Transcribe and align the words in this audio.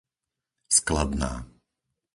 Skladná 0.77 1.31